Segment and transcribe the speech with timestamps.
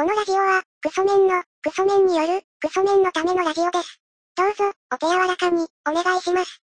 [0.00, 4.00] このラジオは、クソメンの、クソメンによる、クソメンのためのラジオです。
[4.34, 6.62] どうぞ、お手柔らかに、お願いします。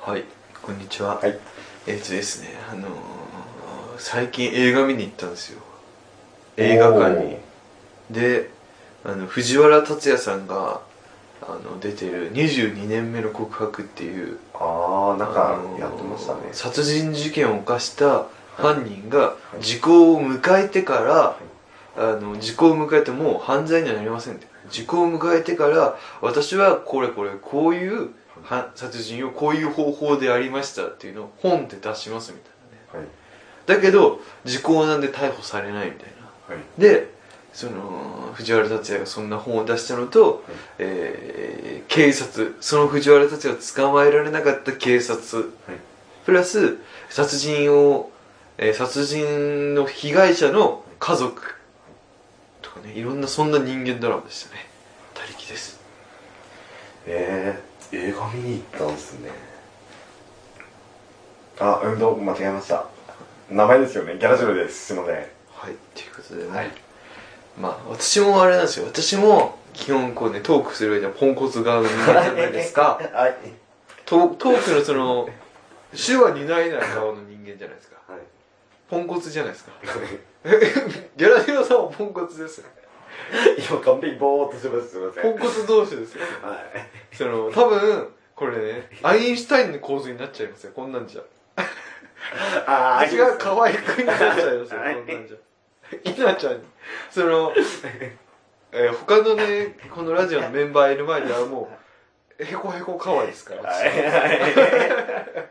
[0.00, 0.24] はい、
[0.62, 1.16] こんにちは。
[1.16, 1.38] はい。
[1.86, 2.90] えっとですね、あのー
[3.98, 5.60] 最近映画見に行ったんですよ。
[6.56, 7.36] 映画館に。
[8.10, 8.48] で、
[9.04, 10.80] あの、藤原竜也さんが、
[11.42, 16.40] あの、出てる22年目の告白っていう、ああ、なんかあのーやってましたね。
[16.52, 18.24] 殺人事件を犯した
[18.56, 21.36] 犯人が時効を迎えてから、
[21.96, 28.10] あの時効を迎えてもう犯罪にはなりませんって時効を迎えてから私はこれこれこういう
[28.44, 32.48] は殺人をこういう方法でやりましたっていうのを本で出しますみた
[32.98, 33.10] いなねはい。
[33.66, 36.08] だけど時効なんで逮捕されないみたい
[36.48, 36.80] なはい。
[36.80, 37.12] で
[37.52, 40.42] その藤原竜也がそんな本を出したのと、
[40.78, 45.76] えー警察その藤原竜也を捕まえられなかった警察はい。
[46.24, 46.78] プラス
[47.10, 48.10] 殺人を、
[48.56, 51.56] えー殺人の被害者の家族
[52.72, 54.66] とかねいろんなそんな人間ドラマでしたね
[55.14, 55.80] 他力です
[57.06, 59.30] えー、映画見に行ったんですね。
[61.58, 62.86] あ、運動間違えました。
[63.50, 64.18] 名前ですよね。
[64.18, 64.86] ギャラジロです。
[64.86, 65.16] すいません。
[65.16, 65.26] はい
[65.94, 66.70] ということでね、はい
[67.60, 73.36] まあ私もあれなんですよ私も基本こうねトークする上ではポンコツ側の人間じゃないですか はい。
[74.04, 75.28] トトークのその
[75.94, 78.20] 手話担えない側の人間じゃないですかはい。
[78.88, 79.72] ポンコツじゃないですか
[81.16, 82.66] ギャラジオさんはポンコツですよ
[83.70, 84.90] 今完璧ぼーっとしてます。
[84.90, 85.22] すいません。
[85.22, 86.56] ポンコツ同士ですよは
[87.12, 87.16] い。
[87.16, 91.22] その多分これねアインシュタインの構図になっちゃいますよこんなんじゃ
[92.66, 95.36] あ私が可愛くになっちゃいますよ、はいこんなんじゃ。
[96.04, 96.60] 稲ちゃんに。
[97.10, 97.52] その、
[98.72, 101.70] えー他のね、このラジオのメンバーいる前ではも
[102.38, 104.10] う、へこへこ可愛いですから、私はい。
[104.10, 105.48] はい。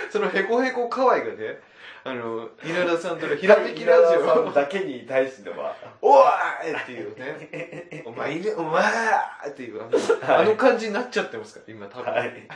[0.10, 1.60] そのへこへこ可愛いがね、
[2.08, 12.12] あの、稲田さんとのひらめきラジオ、だけに対しては、おーいっていうね、お前いね、お前ーっていう、あの,、あの感じになっちゃってますから、今多分。
[12.12, 12.32] はい。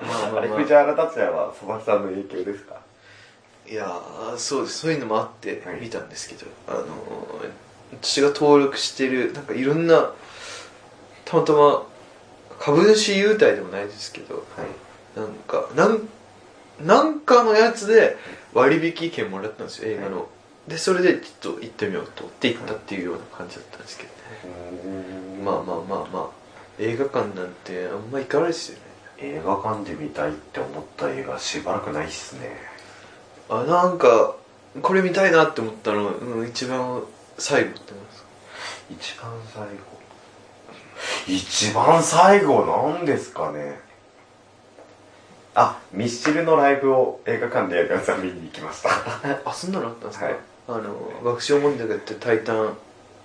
[0.00, 2.76] まあまあま藤原竜也は佐々木さんの影響ですか？
[2.76, 2.80] あ。
[3.70, 4.78] いやー、そうです。
[4.78, 7.50] そういうのもあってはい見たんですけど、あのー、
[8.00, 10.12] 私が登録してる、なんかいろんな、
[11.24, 11.82] たまたま、
[12.58, 15.18] 株主優待でもないですけど、はい。
[15.18, 16.08] なんか、なん、
[16.84, 18.16] なんかのやつで
[18.52, 20.28] 割引券もらったんですよ、映画の。
[20.68, 24.14] で、それでちょっと行ってみようと思って行ったっていうような感じだったんですけどね。
[25.44, 26.28] まあまあまあまあ、
[26.78, 28.82] 映画館なんてあんま行かないですよね。
[29.22, 32.56] 映画館で見たいって思った映画しばらくないっすね
[33.50, 34.34] あ、なんか、
[34.80, 37.02] これ見たいなって思ったの、うん、一番
[37.36, 38.28] 最後ってなんですか？
[38.90, 39.68] 一番最後
[41.26, 42.64] 一番最後
[42.94, 43.78] なんですかね
[45.62, 48.88] あミッシルのライブを映画館でやるやつは見に行きました。
[49.44, 50.34] あ、そんなのあったんですか、はい。
[50.68, 50.80] あの、
[51.22, 52.76] 爆笑問題がやってるタイタン、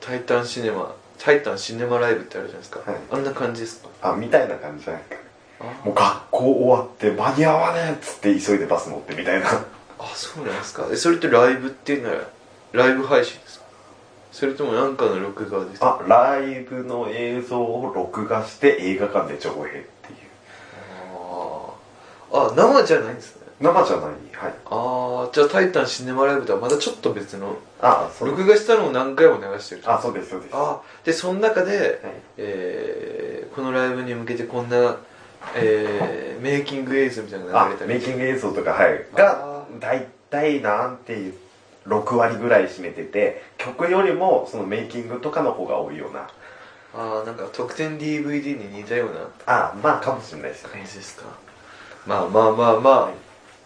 [0.02, 2.80] タイタンシネマ、タイタンシネマライブってあるじゃないですか。
[2.86, 3.00] はい。
[3.12, 3.90] あんな感じですか？
[4.02, 5.16] あみたいな感じじゃないか。
[5.62, 9.48] あもう学校終わって間に合わねえっつって急いでバス乗ってみたいな。
[9.48, 10.88] あ、そうなんですか？
[10.92, 12.22] えそれってライブっていうのは、
[12.74, 13.66] ライブ配信ですか？
[14.34, 16.02] それともなんかの録画ですか？
[16.06, 19.88] あライブの映像を録画して映画館で上映
[22.36, 23.42] あ生じゃないんですね。
[23.60, 24.54] 生じゃないはい。
[24.66, 29.82] ああ、じゃあタイタンシネマライブとはまたちょっと別の、あそう録画したのを何回も流してる。
[29.86, 30.52] あそうですそうです。
[30.54, 32.14] あで、その中で、はい。
[32.38, 34.98] えーこのライブに向けてこんな、
[35.56, 37.90] えーメイキング映像みたいなの流れたり。
[37.94, 39.06] メイキング映像とかはい。
[39.14, 41.34] あが大体なんていう
[41.88, 46.28] 6割ぐらい占めてて曲よりもそのメイキングとかの方が多いような。
[46.98, 49.30] ああなんか特典 DVD に似たような。
[49.46, 50.80] あまあかもしれないですよね。
[50.80, 51.24] 感じですか
[52.06, 53.12] まあまあまあま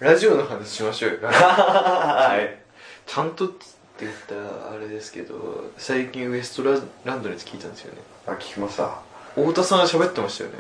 [0.02, 1.18] あ、ラジオの話しましょうよ。
[1.24, 2.58] はい。
[3.06, 3.66] ちゃんとって
[4.02, 8.00] 言ったらあれですけど最近ウエストラランドのやつ聞いたんですよね。
[8.28, 9.02] あ聞きました。
[9.36, 10.58] 太田さん喋ってましたよね。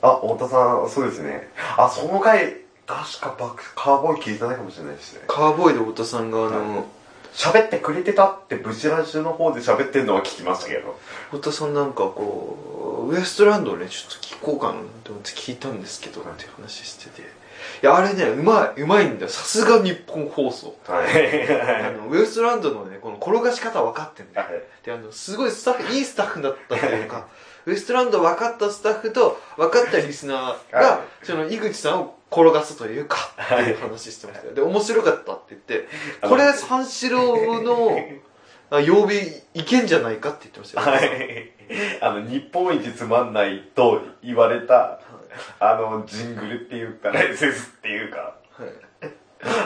[0.00, 1.48] あ太田さんそうですね。
[1.76, 2.56] あその回
[2.86, 5.20] 確かバックカーボーイ聞いてないかもしれないですね。
[5.26, 6.84] カーボーイで太田さんがあの、はい
[7.34, 10.98] 喋ってくれてたってブチラジの方で喋ってるのは聞きましたけど。
[11.30, 17.22] 太田さんなんかこうウエストランドをねちょっと聞こうかなと思って聞いたんですけどって話してて。
[17.82, 19.28] いやあれねうまいうまいんだよ。
[19.28, 20.76] さすが日本放送。
[20.86, 21.86] はい。
[21.86, 24.46] あのウエストランドのねこの転がし方分かってんだよ。
[24.48, 24.62] はい。
[24.84, 27.26] であのすごいスタッフいいスタッフだったというか
[27.66, 34.54] ウエストランド分かったスタッフと分かったリスナーが、はその井口さんを転がすというかっていう話してましたよ。
[34.54, 35.88] で面白かったって言って
[36.20, 37.98] これ三四郎の
[38.70, 41.52] あ曜日いけんじゃないかって言ってましたよ、はい。
[42.00, 45.00] あの、日本一つまんないと言われた、
[45.60, 49.10] あの、ジングルって言ったら、SS っていうか、はい。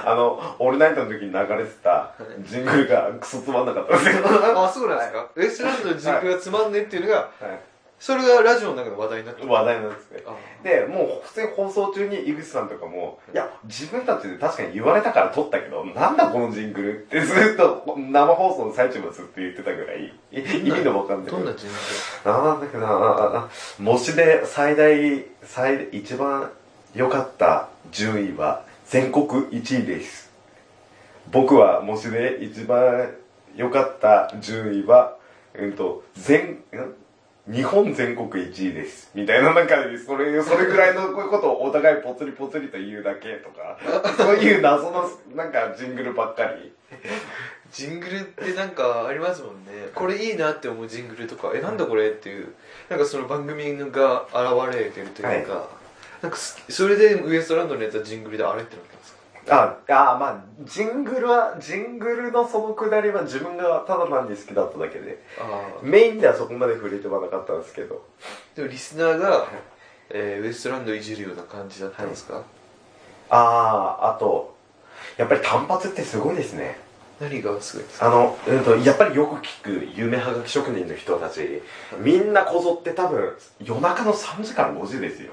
[0.05, 4.25] あの、オールナイトの時に流れてたジングルがクソつまんなかったんですよ。
[4.27, 7.61] あそうなんですか、ウエストランドのジングルがつまんねえっていうのがはい
[8.01, 10.23] それがラジオの中で話題になってる話題なんですね。
[10.25, 21.31] あで、もう普通に放送中に井口さんとかも、いや、自分たちで確かに言われたから撮ったけど、なんだこのジングルってずっと生放送の最中もずっと言ってたぐらい、意味のわかんない。
[21.31, 21.71] どんなジン
[22.25, 23.49] グなんだっけな
[23.81, 26.53] 模試で最大、最、一番
[26.95, 30.31] 良かった順位は全国1位です。
[31.33, 33.11] 僕は模試で一番
[33.57, 35.17] 良かった順位は、
[35.55, 36.59] うんと、全、ん
[37.51, 39.11] 日本全国1位です。
[39.15, 43.79] みたいな中で、それ、それぐらいのこういうことをお互いぽつりぽつりと言うだけとか、
[44.19, 46.73] そういう謎の、なんかジングルばっかり。
[47.71, 52.55] ジングルってなんかありますもんねこれいいなって思うジングルとかえなんだこれっていう
[52.89, 55.69] なんかその番組が現れてるというか、
[56.23, 59.18] なんかすそれでウエストランドのやつはジングルであれってなったんですか？
[59.51, 65.23] あ、あまあ、ジングルは、ジングルのそのくだりは自分がただ単に好きだっただけで、
[65.83, 68.05] メインではそこまで触れてはなかったんですけど、
[68.55, 69.47] でもリスナーが、
[70.11, 72.43] えーウエストランドいじるような感じだったんですか、
[73.31, 74.57] ああ、あと、
[75.17, 76.79] やっぱり単発ってすごいですね。
[77.21, 78.07] 何がすごいですか？
[78.07, 81.63] あの、うんと、やっぱりよく聞く有名はがき職人の人たち、
[81.99, 85.33] みんなこぞって多分、夜中の3時から5時ですよ。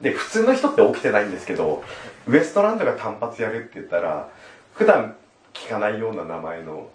[0.00, 1.84] で、普通の人って起きてないんですけど、
[2.26, 4.28] ウエストランドが単発やるって言ったら、
[4.74, 5.16] 普段
[5.54, 6.88] 聞かないような名前の、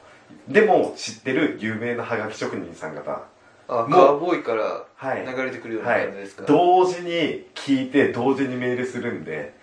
[0.47, 3.23] でも知ってる有名なはがき職人さん方、
[3.67, 5.25] あもうカーボーイからはい。
[5.25, 9.53] 流れてくるようなはい感じですか、、同時に聞いて同時にメールするんで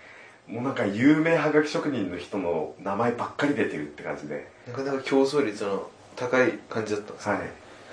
[0.47, 4.49] もうなんか有名はがき職人の人の名前ばっかり出てるって感じで。
[4.67, 7.41] なかなか競争率の高い感じだったんですか、はい。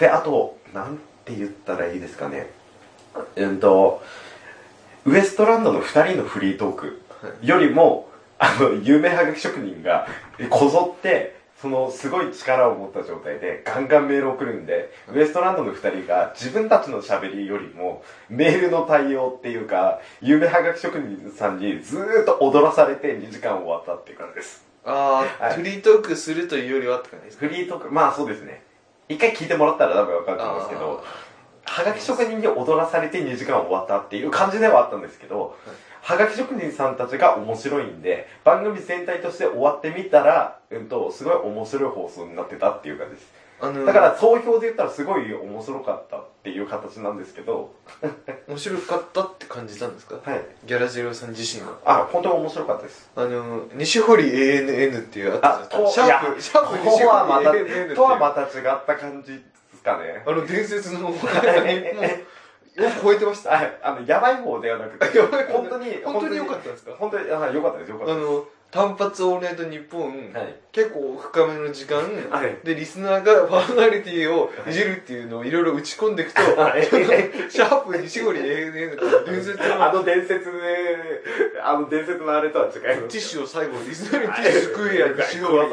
[0.01, 2.51] であとなんて言ったらいいですかね。
[3.37, 4.03] うんと
[5.05, 7.01] ウエストランドの2人のフリートーク
[7.43, 10.07] よりもあの有名はがき職人が
[10.51, 24.65] こぞってそのすごい力を持った状態でガンガンメールを送るんで、ウエストランドの2人が自分たちの喋りよりもメールの対応っていうか、有名はがき職人さんにずーっと踊らされて2時間終わったっていう感じです。
[24.85, 27.49] ああ、はいフリートークするというよりはって感じですか？
[27.49, 28.63] フリートーク、まあそうですね。
[29.09, 31.05] 一回聞いてもらったら多分わかると思うんですけど、
[31.65, 35.55] はがき職人に踊らされて2時間終わったっていう感じではあったんですけど、は
[36.17, 43.27] がき職人さんたちが面白いんで、番組全体として終わってみたら、うんと、すごい面白い放送になってたっていう感じです。
[43.61, 47.75] あのだから、総評で言ったらすごい面白かったっていう形なんですけど、
[48.47, 50.15] 面白かったって感じたんですか？
[50.31, 50.43] はい。
[50.65, 53.11] ギャラジェロさん自身はあ、本当に面白かったです。
[53.17, 59.41] あの西堀 ANN っていうあったシャープシャープ西とはまた、堀 ANN とはまた違った感じで
[59.77, 60.23] すかね。
[60.25, 61.13] あの伝説のもう
[62.79, 63.55] よく超えてました？
[63.55, 65.19] ああの、やばい方ではなくて、
[65.53, 66.93] 本当に、本当に良かったんですか？
[66.99, 68.27] 本当に、あ、良かったです、良かったです。
[68.27, 70.55] あの単発オールナイトニッポン、はい。
[70.73, 72.55] 結構深めの時間、はい。
[72.67, 76.85] でリスナーがパーソナリティをいじるっていうのをいろいろ打ち込んでいくと、はい。
[77.49, 80.99] シャープ西堀 ANN っていう伝説のあの伝説で、
[81.65, 82.83] あの伝説のあれとは違います。
[82.83, 85.71] ティッシュを最後リスナーにティッシュ食えや西堀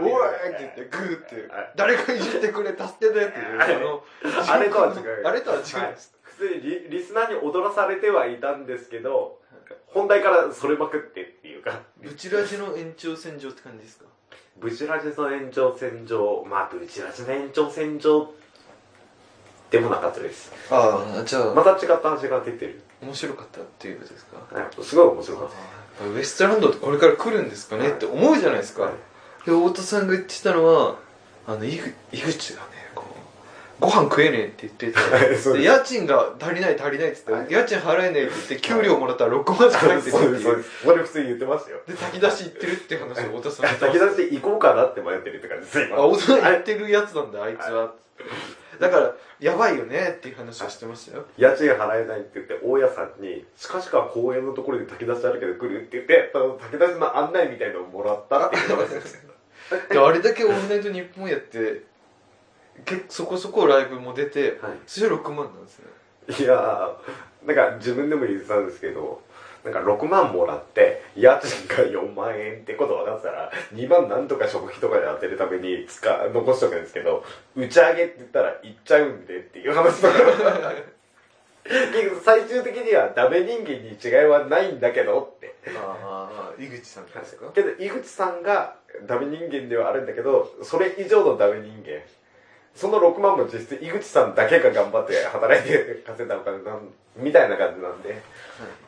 [0.00, 3.74] っておいって言ってグーって誰かいじってくれ助けてっていうはい。
[3.76, 4.04] あの
[4.48, 5.22] あれとは違う。
[5.26, 5.62] あれとは違う
[6.22, 9.38] 普通にリリスナーに踊らされてはいたんですけど、
[9.88, 14.06] 本題からそれまくってっていうか、ブチラジの延長線上って感じですか？
[14.56, 18.32] ブチラジの延長線上、まあブチラジの延長線上
[19.70, 20.52] でもなかったです。
[20.70, 22.80] ああじゃあ、また違った味が出てる。
[23.02, 24.36] 面白かったっていうことですか？
[24.56, 25.48] はいすごい面白かっ
[25.98, 26.06] た。
[26.06, 28.92] ウエストランドってこれから来るんですかねって思うじゃないですか、はい
[29.46, 30.96] で太田さんが言ってたのは
[31.46, 33.20] あの井口井口がねこう。
[33.80, 34.92] ご飯食えねえって言ってて
[35.58, 40.12] で家賃が足りない足りないって言って、家賃払えねえって言って給料もらったら6万しか入ってないっていう。
[40.12, 40.70] そうです、そうです。
[40.84, 41.78] これ普通に言ってますよ。
[41.86, 45.96] で炊き出し行ってるっていう話を太田さんが炊き出して行こうかなって迷ってるって感じです、今。
[45.96, 47.94] あ太田さん言ってるやつなんだあいつは
[48.80, 51.24] だからやばいよねっていう話をしてましたよ。
[51.36, 59.26] 家賃払えないって言って、大家さんに、近々公園のところに炊き出しあるけど来るって言って、あの炊き出しの案内みたいのをもらったっていう話です。
[59.90, 61.82] であれだけ「オールナイトニッポン」やって
[62.84, 65.86] 結そこそこライブも出て、はいそれで6万なんですね
[66.38, 69.20] いやー、なんか自分でも言ってたんですけど、
[69.64, 77.24] なんか6万もらって、家賃が4万円ってこと分かってたら、2万なんとか食費とかで当てるために使う残しとくんですけど、
[77.56, 80.14] 打ち上げって言ったら行っちゃうんでっていう話とか。
[81.64, 85.54] 結局最終的にはダメ人間に違いはないんだけどって。
[85.76, 87.50] ああ井口さんですか？
[87.54, 88.76] けど井口さんが
[89.06, 92.00] ダメ人間ではあるんだけどそれ以上のダメ人間
[92.74, 96.88] その6万も実質井口さんだけが頑張って働いて稼いだお金なん
[97.22, 98.20] みたいな感じなんで、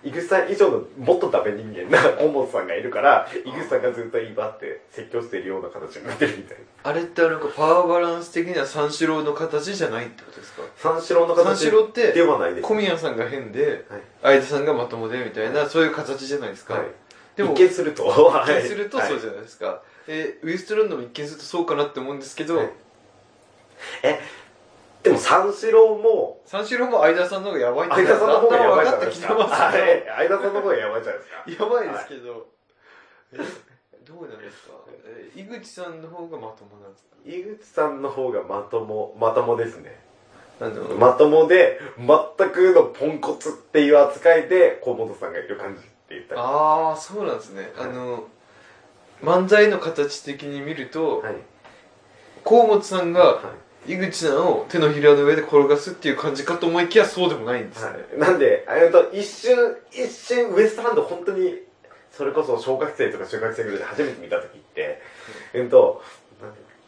[0.04, 6.90] 井口さん以上のもっとダメ人間な本本さんがいるから井口さんがずっと威張って説教しているような形になってるみたいな。
[6.90, 10.62] あれってなんかパワーバランス的には三四郎の形じゃないってことですか？
[10.76, 12.66] 三四郎の形三四郎ってではないです。
[12.66, 14.40] 小宮さんが変ではい。
[14.40, 16.86] 相田さんがまともでみたいなそういう形じゃないですか、はい。
[17.36, 18.04] でも一見すると。
[18.46, 22.70] 一見するとそうじゃゃないですか、えウエストランドも一見するとそうかなって思うんですけど、はい
[25.02, 29.28] でも三四郎も三四郎も相田さんの方がやばいって相田さんの方がやばいじゃないすか？
[29.34, 30.04] きてますはい。
[30.28, 31.64] 相田さんの方がやばいじゃないですか？
[31.64, 32.46] やばいですけど、
[33.32, 33.36] え
[34.04, 34.74] どうなんですか？
[35.06, 37.16] え井口さんの方がまともなんですか？
[37.24, 40.00] 井口さんの方がまともまともですね。
[40.98, 48.28] まともで全くのポンコツっていう扱いで河本さんがいる感じって言ったらああそうなんですね、あの
[49.22, 51.34] 漫才の形的に見ると、はい。
[52.44, 53.40] 河本さんがは
[53.86, 61.58] 井口さんを手のひらの上で転がすっていう感じかと思いきやそうでもないんですね、い、なんでえっと一瞬一瞬ウエストランド本当に
[62.10, 65.00] それこそ小学生とか中学生ぐらいで初めて見た時って
[65.54, 66.02] えっと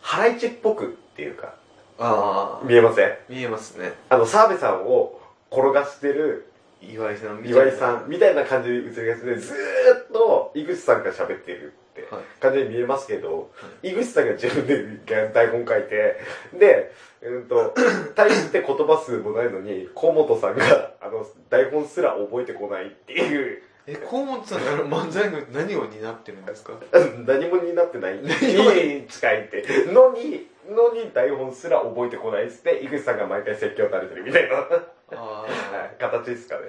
[0.00, 1.54] ハライチっぽくっていうか
[1.98, 3.16] ああ見えません？
[3.28, 3.92] 見えますね。
[4.08, 5.20] あの澤部さんを
[5.50, 6.50] 転がしてる
[6.82, 7.62] 岩井さんみたいな。
[7.62, 9.56] 岩井さんみたいな感じで映りがちでずー
[10.02, 11.72] っと井口さんが喋ってる
[12.02, 12.24] ってはい。
[12.40, 13.50] 感じに見えますけど、
[13.82, 16.16] 井口さんが自分で台本書いて
[16.58, 17.74] で、うんと、
[18.14, 23.62] 大して言葉数もないのに河本さんがあの台本すら覚えてこないっていう。
[23.86, 26.72] え河本さんの漫才の何を担ってるんですか？
[27.26, 28.14] 何もになってない。
[28.16, 29.62] に近いって。
[29.92, 34.56] のにのに台本すら覚えてこないっつって井口さんが毎回説教されてるみたいな、
[35.20, 36.62] はあい、形ですかね。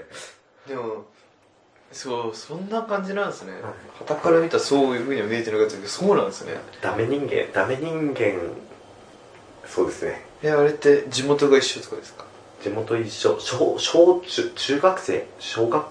[0.65, 1.05] あでも
[1.96, 3.54] そうそんな感じなんですね。
[3.54, 3.62] はい。
[4.00, 6.54] 傍から見たらそういうふうには見えてなかったけどそうなんですね。
[6.82, 8.34] ダメ人間ダメ人間
[9.66, 10.25] そうですね。
[10.44, 12.25] えあれって地元が一緒とかですか？
[12.62, 13.40] 地元一緒。
[13.40, 15.86] 小小中中学生小学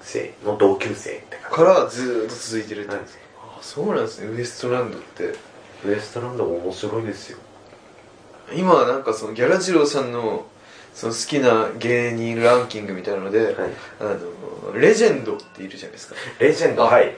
[0.00, 4.28] 生の同級生って感からずーっと続いてるってことですか、あそうなんですね。
[4.28, 5.34] ウエストランドって。
[5.82, 7.38] じウエストランドも面白いですよ。
[8.54, 10.46] 今はなんかそのギャラジローさんの
[10.98, 13.54] その好きな芸人ランキングみたいなので、はい。
[14.00, 14.04] あ
[14.72, 16.16] のレジェンドっているじゃないですか。
[16.40, 17.14] レジェンドあはい。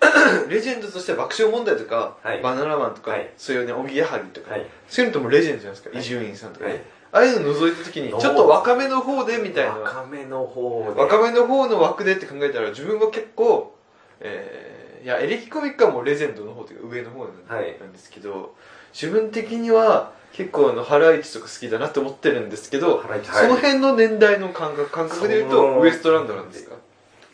[0.50, 2.42] レジェンドとしては爆笑問題とか、はい。
[2.42, 3.32] バナナマンとか、はい。
[3.38, 4.66] そういうねおぎやはぎとか、はい。
[4.86, 5.90] そういうのともレジェンドじゃないですか。
[5.94, 6.00] はい。
[6.00, 6.74] 伊集院さんとか、はい。
[7.12, 9.78] ああいうの覗いた時にちょっと若めの方でみたいな。
[9.78, 11.00] 若めの方で。
[11.00, 13.74] 若めの方の枠でって考えたら自分は結構
[14.20, 18.54] えー、いやエレキコミックはもうレジェンドの方というか上の方なん,、はいなんですけど
[18.92, 26.76] 自分的には結構あのハライチとか好きだなって思ってるんですけど、ハライチその辺の年代の感覚感覚で言うとウエストランドなんですか？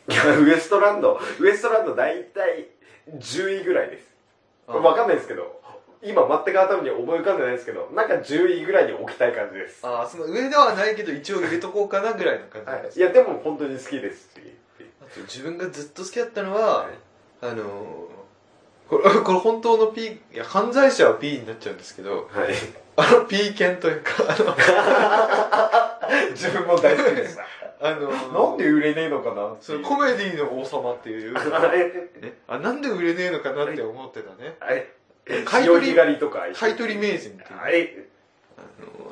[0.09, 1.21] い やウエストランド。
[1.39, 2.69] ウエストランド大体
[3.17, 4.09] 10位ぐらいです。
[4.67, 5.61] わかんないですけど
[6.03, 9.87] 今全く頭に思い浮かんでないですけどなんか10位ぐらいに置きたい感じです。
[9.87, 14.41] ああその上ではないけど一応入れとこうかなぐらいの感じなんですはい、いやでも本当に好きですし
[15.01, 16.93] あと自分がずっと好きだったのは、はい。
[17.43, 18.19] あのー
[18.89, 22.55] これ これ本当の P いや犯罪者は P になっちゃうんですけどはい
[23.01, 24.57] あの P 犬というかあの
[26.33, 27.45] 自分も大好きでした。
[27.81, 31.35] あのーなんで売れねえのかなそのコメディの王様っていう、
[32.49, 34.57] あなんで売れねえのかなって思ってたね。
[34.59, 34.85] はい
[35.45, 37.89] 買い取り買い取り名人っていう、はい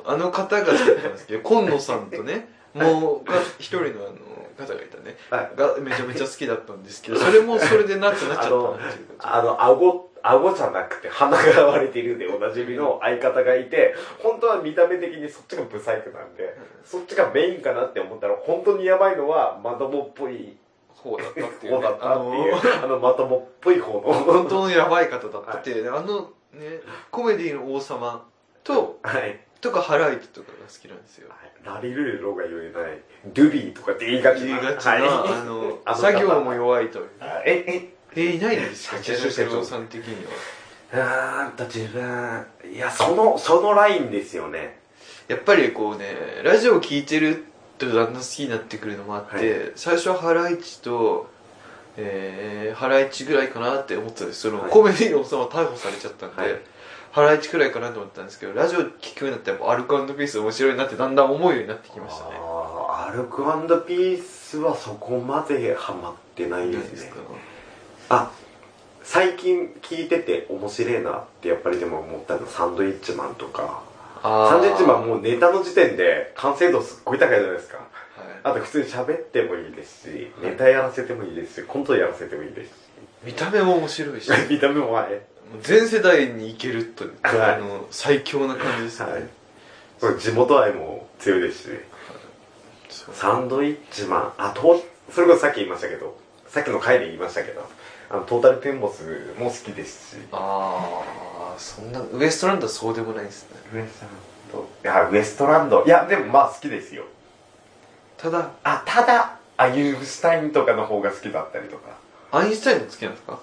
[0.05, 5.15] あのあの方が好きだったんですけど 今野さんとねもうが一人のあの方がいたね。
[5.29, 5.51] はい。
[5.55, 20.57] がめちゃめちゃ好きだったんですけどそれもそれでなくなっちゃったなっていう感じあの顎顎じゃなくて鼻が割れているでおなじみの相方がいて本当は見た目的にそっちがブサイクなんでそっちがメインかなって思ったら本当にやばいのはまともっぽい
[20.89, 24.01] 方だったっていう、方だったっていうあのあのまともっぽい方の。
[24.01, 26.81] 本当のやばい方だったっていうね、あのね
[27.11, 28.25] コメディの王様
[28.63, 29.39] とはい。
[29.59, 31.29] とかハライチとかが好きなんですよ。
[31.63, 33.01] ラリルレロが言えない
[33.33, 35.01] ドゥビーとかって言いがち言いながちな、はい。
[35.03, 37.09] あの 作業も弱いという。
[37.19, 40.31] あえええいないんですか社長ジェロさん的には。
[40.91, 44.79] あーんと自分いやそのそのラインですよね。
[45.27, 47.45] やっぱりこうねラジオ聞いてる
[47.77, 51.29] とだんだん好きになってくるのもあって、は最初はハライチと
[51.97, 54.41] えー、ハライチぐらいかなって思ってたんです。
[54.41, 54.71] その、はい。
[54.71, 56.61] コメディの王様は逮捕されちゃったんで、はい。
[57.11, 62.35] ハライチくらいかなと思ったんですけどラジオ聞くようになってアルコピース面白いなってだんだん思うようになってきましたね。
[62.35, 63.43] アルコ
[63.87, 66.77] ピースはそこまでハマってないでね。
[66.77, 67.15] ないですすか？
[68.09, 68.31] あ
[69.03, 73.81] 最近聞いてて面白いなってやっぱりでも思ったのサンドイッチマンとか。
[74.23, 77.77] あサンドイッチマンもうネタの時点で完成度すっごい高いじゃないですか。
[77.77, 77.87] はい。
[78.43, 82.71] あと普通に喋ってもいいですしネタやらせてもいいですしコントやらせてもいいです
[83.23, 84.25] 見た目も面白いし。
[84.25, 85.21] し 見た目もはい
[85.61, 87.55] 全世代にいけると、はい。
[87.55, 89.11] あの最強な感じですね、
[90.01, 90.19] はい。
[90.19, 91.69] 地元愛も強いですし。
[93.13, 94.33] サンドイッチマン。
[94.37, 97.61] あとそれこそさっき言いましたけどさっきの回で言いましたけど
[98.09, 100.19] あのトータルテンボスも好きですし。
[100.31, 101.01] あ
[101.55, 103.57] あそんなウエストランドはそうでもないですね。
[103.73, 104.15] ウエストラン
[104.53, 104.67] ド。
[104.83, 105.83] いやウエストランド。
[105.85, 107.03] いやでもまあ好きですよ。
[108.17, 111.97] ただあただアユースタインとかの方が好きだったりとか。
[112.31, 113.39] アインシュタインの好きなんですか？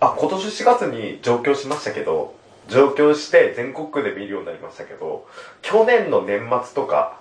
[0.00, 2.34] あ今年4月に上京しましたけど
[2.68, 5.26] 上京して全国区で見るようになりましたけど
[5.62, 7.20] 去年の年末とか、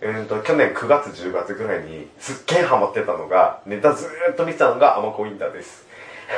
[0.00, 5.86] うんと去年9月10月ぐらいにすっげえハマってたのがネタずーっと見てたのがアマコインダーです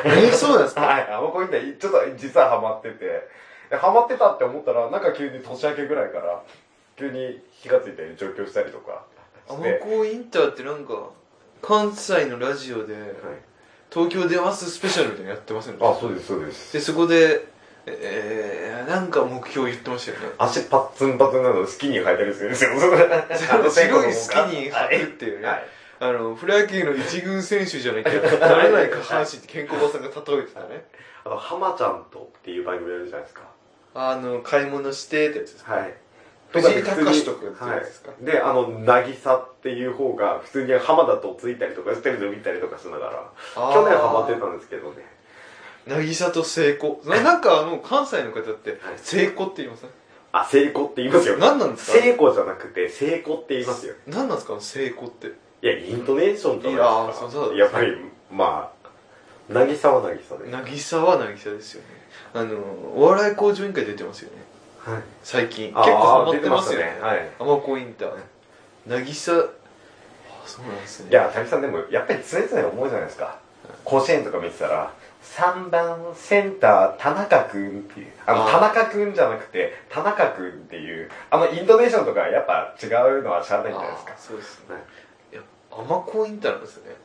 [0.05, 0.81] えー、そうなんですか？
[0.83, 1.09] はい。
[1.11, 3.29] アマコインダーちょっと実はハマってて。
[3.71, 6.43] でハマってたって思ったらなんか急に年明けぐらいから
[6.97, 9.05] 急に火がついて上京したりとか
[9.49, 11.11] アマしてコインターってなんか
[11.63, 12.95] 関西のラジオで
[13.91, 15.89] 東京出ますスペシャルみたいなのやってませんでした？
[15.91, 16.73] あそうですそうです。
[16.73, 17.45] でそこで
[17.87, 20.35] えー、なんか目標言ってましたよね。
[20.39, 22.71] 足パッツンパツンなのスキニー履いたりするんですよ。
[22.73, 25.65] あの 白いスキニー履くっていうね、はい
[26.03, 30.87] あのプロ野球の一軍選手じゃなきゃ なれない下半身って健康おばさんが例えてたね。
[31.25, 33.43] あの浜ちゃんとっていう番組やるじゃないですか。
[33.95, 35.75] あの買い物してってやつですか。
[35.75, 35.95] はい。
[36.53, 44.97] 藤井隆とかってやつですか、はい、であの渚っていう方が普通に浜田とついたりとかしてるの見たりとかしながら去年ハマってたんですけどね。
[45.87, 47.01] 渚と聖子。
[47.05, 48.79] ななんかあの関西の方ってはい。
[48.97, 49.91] 聖子って言いますね
[50.33, 51.37] あ聖子って言いますよ。
[51.37, 51.99] 何なんですか？
[51.99, 53.95] 聖子じゃなくて聖子って言いますよ。
[54.07, 54.57] 何なんですか？
[54.61, 57.93] 聖子っていやイントネーションといやーそうそうやっぱり
[58.31, 58.81] まあ
[59.53, 60.51] 渚は渚で。
[60.51, 61.89] 渚は渚ですよね。
[62.33, 62.57] あの
[62.95, 64.43] お笑い向上委員会出てますよね。
[64.79, 65.03] はい。
[65.23, 65.67] 最近。
[65.67, 66.99] 結構ハマってますよね。
[67.01, 67.29] はい。
[67.39, 68.15] アマコインター。
[68.87, 71.11] 渚あそうなんですね。
[71.11, 73.39] いや、谷さんでも、やっぱり常々思うじゃないですか。
[73.85, 84.15] 甲子園とか見てたら、3番センター、田中くんっていう、あの、田中くんじゃなくて、田中くんっていう、あの、イントネーションとかやっぱ違うのはしゃあないんじゃないですか。
[84.19, 84.77] そうですね
[85.73, 86.97] アマコインターなんですよね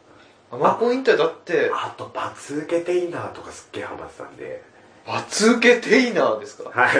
[0.52, 4.64] アマコインターだってあと、バツ受けテイナーとかすっげえハマってたんで。
[5.06, 6.70] 罰受けテイナーですか？
[6.72, 6.96] はい。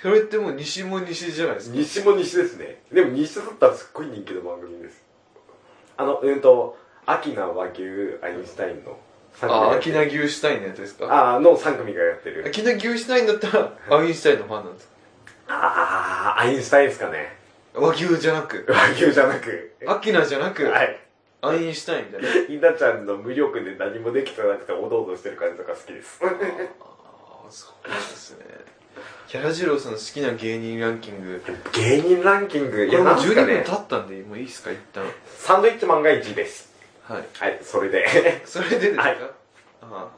[0.00, 1.76] それってもう西も西じゃないですか？
[1.76, 2.80] 西も西ですね。
[2.90, 5.02] でも西だったらすっごい人気の番組です。
[5.98, 7.82] あの、うんと、秋名和牛
[8.22, 8.98] アインシュタインの
[9.34, 11.34] 3組あがやってるアキナ・ギューシュタインのやつですか？
[11.34, 12.50] あーの3組がやってるア。
[12.50, 14.92] キナ・ギューシュタインだったらアインシュタインのファンなんですか？
[15.48, 17.36] ああ、アインシュタインですかね。
[17.74, 19.74] 和牛じゃなく和牛じゃなく。
[19.86, 21.00] アキナじゃなく、はい。
[21.44, 26.20] アインシュタインみたいな稲ちゃんの無力で何もできてなくておどおどしてる感じとか好きです。
[26.22, 28.44] ああそうですね
[29.26, 33.72] キャラジローさんの好きな芸人ランキング芸人ランキング、いや、もう12なんですかね分経。
[33.76, 35.04] ったんでもういいですか一旦
[35.38, 36.72] サンドイッチマンが1位です。
[37.02, 38.42] はいはい、それで。
[38.44, 39.30] それでですか、はいあ
[39.82, 40.08] あ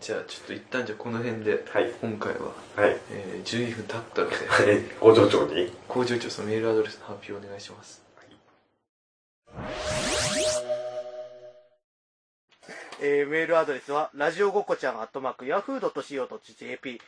[0.00, 1.90] じゃあちょっと一旦じゃあこの辺ではい。
[2.02, 2.96] 今回は、はい。
[3.12, 4.82] えー、12分経ったのではい。
[4.98, 5.72] 工場長に。
[5.86, 8.02] 工場長さんメールアドレスの発表お願いします
[13.04, 17.00] えーメールアドレスは、ラジオごっこちゃん、アットマーク、ヤフー .co.jp、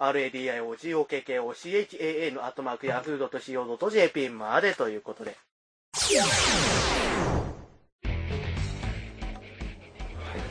[0.00, 5.32] radiogokochan のアットマーク、ヤフー .co.jp までということで。
[5.32, 5.38] はい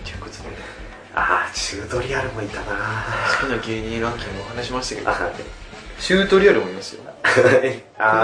[0.05, 0.39] ということで。
[1.15, 2.67] ああ、チュートリアルもいたな。
[3.41, 5.09] 好きな芸人ランキングを話しましたけど。
[5.09, 5.33] あはい。
[5.97, 7.01] シュートリアルもいますよ。
[7.23, 7.29] こ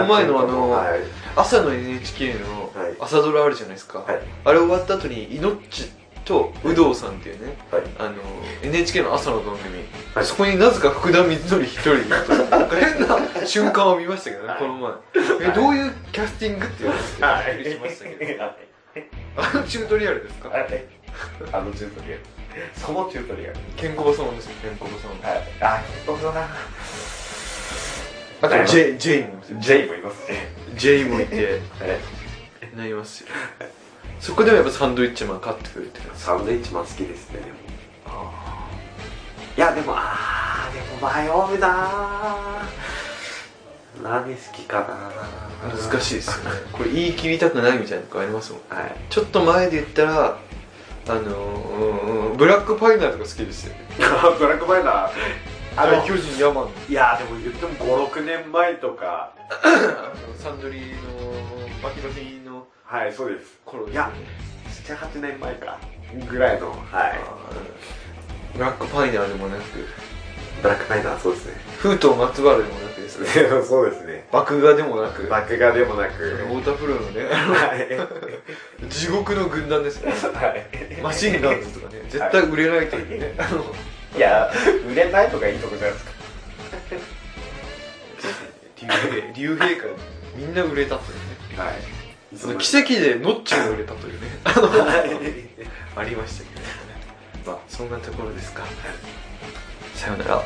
[0.02, 1.00] の前のあのはい。
[1.36, 2.96] 朝の NHK のはい。
[3.00, 4.22] 朝ドラあるじゃないですか、はい。
[4.46, 5.90] あれ終わった後にイノッチ
[6.28, 7.84] と有働さんっていうねはい。
[7.98, 8.16] あの
[8.64, 9.78] NHK の朝の番組、
[10.14, 14.92] はいそこになぜか福田光則一人いると なんか変な瞬間を見ましたけどね、はいこの前
[15.48, 18.44] えどういうキャスティングっていうのをびっくりしましたけど？
[18.44, 18.56] はい
[19.38, 20.50] あのチュートリアルですか？
[20.50, 20.86] はい。
[21.54, 22.22] あのチュートリアル。
[22.76, 23.56] そのチュートリアル。
[23.76, 25.44] ケンコバ様ですよケンコバ様はい。
[25.62, 26.48] あ、結構だな
[28.42, 30.54] あとはい J, J もいますよ J もいますね。
[30.76, 31.58] J もいてはい。
[32.76, 33.30] なりますよ
[34.20, 37.58] そこでもやっぱサンドイッチマン勝ってくれるって感じサンドイッチマン好きですね、でも。
[38.06, 38.68] あ
[39.56, 48.96] いや、でも、あー、でも迷うなー何好きかなー難しいですよねこれ言い切りたくないみたいなとこありますもんはい。
[49.10, 50.38] ちょっと前で言ったら
[51.10, 54.10] あのー、ブラックファイナーとか好きですよねブラ
[54.56, 55.10] ックバイナー。
[55.78, 59.32] あの、大巨人ヤマンのいや、でも言っても5、6年前とか。
[59.64, 61.32] あのサンドリーの
[61.82, 62.47] バキバキの
[62.90, 63.60] はい、そうです。
[63.92, 64.10] いや
[64.86, 65.78] 7、8年前か。
[66.30, 66.70] ぐらいの。
[66.70, 67.20] はい。
[68.56, 69.86] ブラックファイナーでもなく
[70.62, 71.54] ブラックバイナー、そうですね。
[71.80, 73.28] 封筒松原でもなくですね
[73.68, 74.26] そうですね。
[74.32, 76.14] 爆画でもなく爆画でもなく。
[76.14, 78.90] 太田プロのねあのはい。
[78.90, 81.02] 地獄の軍団ですねはい。
[81.02, 83.66] マシンガンズとかね絶対売れないというね、あの
[84.16, 84.50] いや、
[84.90, 86.12] 売れないとかいいとこじゃないですか。
[88.82, 89.90] 竜兵竜兵会
[90.38, 91.97] みんな売れたというねはい
[92.36, 94.28] その奇跡でノッチも売れたというね。
[94.44, 94.68] あの
[95.96, 96.68] ありましたけどね。
[97.46, 98.64] まあそんなところですか。
[99.96, 100.44] さようなら